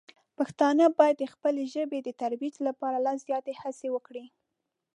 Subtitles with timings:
[0.37, 4.25] پښتانه باید د خپلې ژبې د ترویج لپاره لا زیاته هڅه وکړي.